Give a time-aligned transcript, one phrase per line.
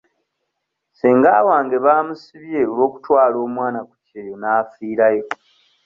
[0.91, 5.25] Ssenga wange baamusibye olw'okutwala omwana ku kyeyo n'afiirayo.